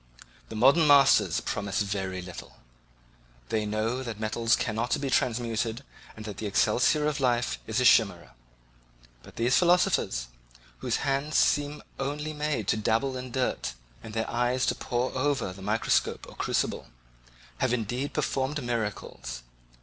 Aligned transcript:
The 0.49 0.55
modern 0.55 0.87
masters 0.87 1.41
promise 1.41 1.83
very 1.83 2.23
little; 2.23 2.57
they 3.49 3.67
know 3.67 4.01
that 4.01 4.19
metals 4.19 4.55
cannot 4.55 4.99
be 4.99 5.11
transmuted 5.11 5.83
and 6.15 6.25
that 6.25 6.37
the 6.37 6.47
elixir 6.47 7.05
of 7.05 7.19
life 7.19 7.59
is 7.67 7.79
a 7.79 7.85
chimera 7.85 8.33
but 9.21 9.35
these 9.35 9.57
philosophers, 9.59 10.25
whose 10.79 11.05
hands 11.05 11.37
seem 11.37 11.83
only 11.99 12.33
made 12.33 12.67
to 12.69 12.77
dabble 12.77 13.15
in 13.15 13.29
dirt, 13.29 13.75
and 14.01 14.15
their 14.15 14.27
eyes 14.27 14.65
to 14.65 14.73
pore 14.73 15.11
over 15.13 15.53
the 15.53 15.61
microscope 15.61 16.25
or 16.27 16.35
crucible, 16.35 16.87
have 17.59 17.71
indeed 17.71 18.11
performed 18.11 18.63
miracles. 18.63 19.43